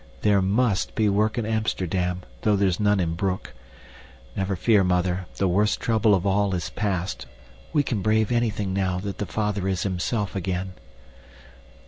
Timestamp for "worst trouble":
5.47-6.15